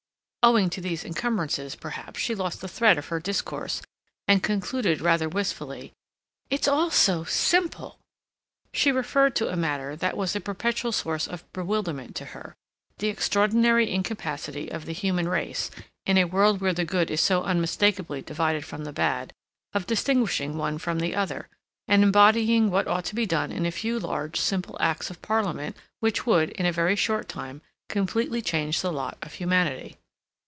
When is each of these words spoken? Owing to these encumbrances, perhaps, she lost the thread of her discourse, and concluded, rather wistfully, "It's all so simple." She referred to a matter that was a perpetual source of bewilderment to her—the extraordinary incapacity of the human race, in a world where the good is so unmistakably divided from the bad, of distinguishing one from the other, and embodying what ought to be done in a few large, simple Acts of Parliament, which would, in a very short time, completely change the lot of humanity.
Owing 0.43 0.71
to 0.71 0.81
these 0.81 1.05
encumbrances, 1.05 1.75
perhaps, 1.75 2.19
she 2.19 2.33
lost 2.33 2.61
the 2.61 2.67
thread 2.67 2.97
of 2.97 3.09
her 3.09 3.19
discourse, 3.19 3.79
and 4.27 4.41
concluded, 4.41 4.99
rather 4.99 5.29
wistfully, 5.29 5.93
"It's 6.49 6.67
all 6.67 6.89
so 6.89 7.23
simple." 7.25 7.99
She 8.73 8.91
referred 8.91 9.35
to 9.35 9.49
a 9.51 9.55
matter 9.55 9.95
that 9.97 10.17
was 10.17 10.35
a 10.35 10.41
perpetual 10.41 10.91
source 10.91 11.27
of 11.27 11.43
bewilderment 11.53 12.15
to 12.15 12.25
her—the 12.25 13.07
extraordinary 13.07 13.91
incapacity 13.91 14.67
of 14.71 14.85
the 14.87 14.93
human 14.93 15.27
race, 15.29 15.69
in 16.07 16.17
a 16.17 16.23
world 16.25 16.59
where 16.59 16.73
the 16.73 16.85
good 16.85 17.11
is 17.11 17.21
so 17.21 17.43
unmistakably 17.43 18.23
divided 18.23 18.65
from 18.65 18.83
the 18.83 18.91
bad, 18.91 19.33
of 19.73 19.85
distinguishing 19.85 20.57
one 20.57 20.79
from 20.79 20.97
the 20.97 21.13
other, 21.13 21.49
and 21.87 22.01
embodying 22.01 22.71
what 22.71 22.87
ought 22.87 23.05
to 23.05 23.13
be 23.15 23.27
done 23.27 23.51
in 23.51 23.67
a 23.67 23.71
few 23.71 23.99
large, 23.99 24.39
simple 24.39 24.75
Acts 24.79 25.11
of 25.11 25.21
Parliament, 25.21 25.77
which 25.99 26.25
would, 26.25 26.49
in 26.53 26.65
a 26.65 26.71
very 26.71 26.95
short 26.95 27.29
time, 27.29 27.61
completely 27.89 28.41
change 28.41 28.81
the 28.81 28.91
lot 28.91 29.19
of 29.21 29.33
humanity. 29.33 29.97